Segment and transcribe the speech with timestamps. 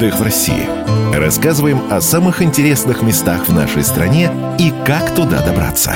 [0.00, 0.66] Отдых в России.
[1.14, 5.92] Рассказываем о самых интересных местах в нашей стране и как туда добраться.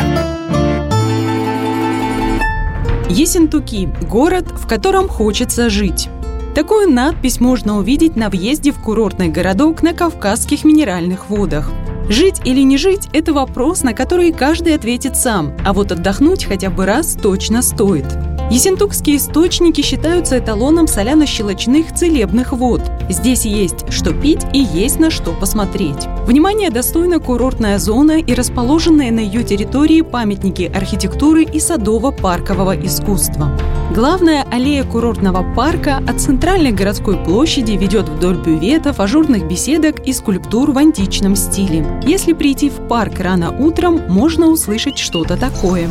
[3.08, 6.10] Ессентуки– город, в котором хочется жить.
[6.54, 11.72] Такую надпись можно увидеть на въезде в курортный городок на Кавказских минеральных водах.
[12.10, 16.68] Жить или не жить– это вопрос, на который каждый ответит сам, а вот отдохнуть хотя
[16.68, 18.04] бы раз точно стоит–
[18.50, 22.82] Ессентукские источники считаются эталоном соляно-щелочных целебных вод.
[23.08, 26.06] Здесь есть что пить и есть на что посмотреть.
[26.26, 33.50] Внимание достойна курортная зона и расположенные на ее территории памятники архитектуры и садово-паркового искусства.
[33.94, 40.72] Главная аллея курортного парка от центральной городской площади ведет вдоль бюветов, ажурных беседок и скульптур
[40.72, 41.86] в античном стиле.
[42.04, 45.90] Если прийти в парк рано утром, можно услышать что-то такое.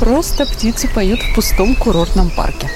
[0.00, 2.68] Просто птицы поют в пустом курортном парке.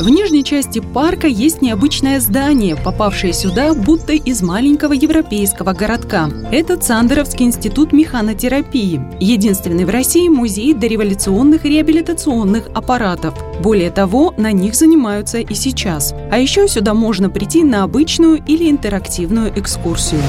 [0.00, 6.30] В нижней части парка есть необычное здание, попавшее сюда будто из маленького европейского городка.
[6.50, 13.34] Это Цандеровский институт механотерапии, единственный в России музей дореволюционных реабилитационных аппаратов.
[13.62, 16.14] Более того, на них занимаются и сейчас.
[16.30, 20.22] А еще сюда можно прийти на обычную или интерактивную экскурсию.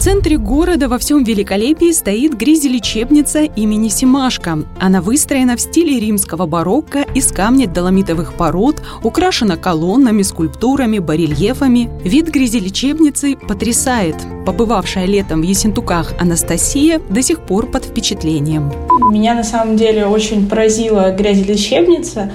[0.00, 4.60] В центре города во всем великолепии стоит грязелечебница имени Симашко.
[4.80, 11.90] Она выстроена в стиле римского барокко из камня доломитовых пород, украшена колоннами, скульптурами, барельефами.
[12.02, 14.16] Вид грязелечебницы потрясает.
[14.46, 18.72] Побывавшая летом в Ессентуках Анастасия до сих пор под впечатлением.
[19.10, 22.32] Меня на самом деле очень поразила грязелечебница,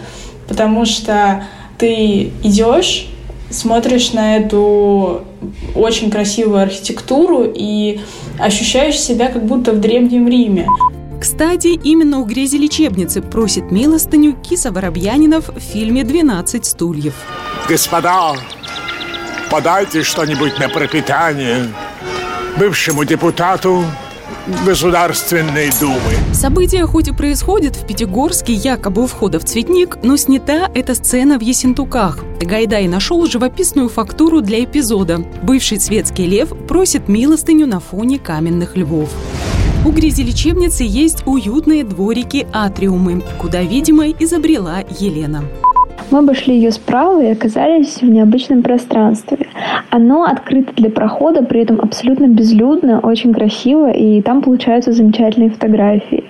[0.48, 1.46] потому что
[1.80, 3.08] ты идешь,
[3.50, 5.24] смотришь на эту
[5.74, 8.00] очень красивую архитектуру и
[8.40, 10.68] ощущаешь себя как будто в Древнем Риме.
[11.20, 17.14] Кстати, именно у грези лечебницы просит милостыню Киса Воробьянинов в фильме «12 стульев».
[17.68, 18.36] Господа,
[19.50, 21.68] подайте что-нибудь на пропитание
[22.58, 23.84] бывшему депутату
[24.64, 26.00] Государственной Думы.
[26.32, 31.40] События хоть и происходят в Пятигорске, якобы у входа в цветник, но снята эта сцена
[31.40, 32.20] в Ессентуках.
[32.40, 35.18] Гайдай нашел живописную фактуру для эпизода.
[35.42, 39.10] Бывший светский лев просит милостыню на фоне каменных львов.
[39.84, 45.44] У грязи лечебницы есть уютные дворики-атриумы, куда, видимо, изобрела Елена.
[46.12, 49.48] Мы обошли ее справа и оказались в необычном пространстве.
[49.90, 56.26] Оно открыто для прохода, при этом абсолютно безлюдно, очень красиво, и там получаются замечательные фотографии.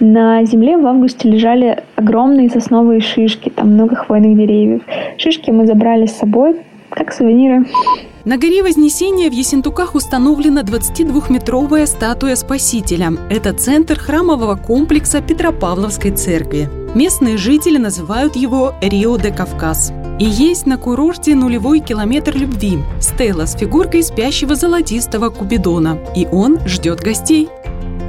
[0.00, 4.82] На земле в августе лежали огромные сосновые шишки, там много хвойных деревьев.
[5.18, 6.56] Шишки мы забрали с собой,
[6.90, 7.66] как сувениры.
[8.24, 13.12] На горе Вознесения в Ессентуках установлена 22-метровая статуя Спасителя.
[13.30, 16.68] Это центр храмового комплекса Петропавловской церкви.
[16.94, 19.92] Местные жители называют его Рио-де-Кавказ.
[20.20, 25.98] И есть на курорте нулевой километр любви– стела с фигуркой спящего золотистого Купидона.
[26.14, 27.48] И он ждет гостей.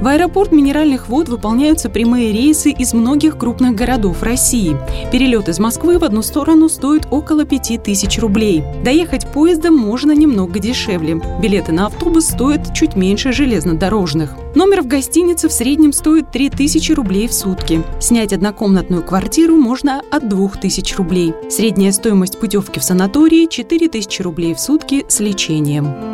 [0.00, 4.76] В аэропорт минеральных вод выполняются прямые рейсы из многих крупных городов России.
[5.10, 8.62] Перелет из Москвы в одну сторону стоит около 5000 рублей.
[8.84, 11.20] Доехать поездом можно немного дешевле.
[11.40, 14.36] Билеты на автобус стоят чуть меньше железнодорожных.
[14.54, 17.82] Номер в гостинице в среднем стоит 3000 рублей в сутки.
[18.00, 21.34] Снять однокомнатную квартиру можно от 2000 рублей.
[21.50, 26.13] Средняя стоимость путевки в санатории– 4000 рублей в сутки с лечением.